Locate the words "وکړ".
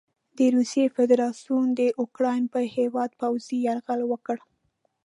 4.07-4.37